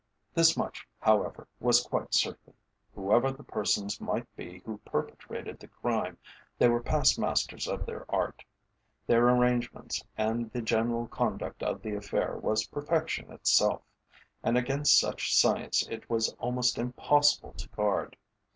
This 0.33 0.57
much, 0.57 0.87
however, 0.97 1.47
was 1.59 1.83
quite 1.85 2.15
certain: 2.15 2.55
whoever 2.95 3.31
the 3.31 3.43
persons 3.43 4.01
might 4.01 4.25
be 4.35 4.63
who 4.65 4.79
perpetrated 4.79 5.59
the 5.59 5.67
crime, 5.67 6.17
they 6.57 6.67
were 6.67 6.81
past 6.81 7.19
masters 7.19 7.67
of 7.67 7.85
their 7.85 8.07
art. 8.09 8.43
Their 9.05 9.29
arrangements 9.29 10.03
and 10.17 10.51
the 10.51 10.61
general 10.63 11.07
conduct 11.07 11.61
of 11.61 11.83
the 11.83 11.93
affair 11.93 12.35
was 12.37 12.65
perfection 12.65 13.31
itself, 13.31 13.83
and 14.41 14.57
against 14.57 14.99
such 14.99 15.35
science 15.37 15.87
it 15.87 16.09
was 16.09 16.33
almost 16.39 16.79
impossible 16.79 17.53
to 17.53 17.69
guard. 17.69 18.17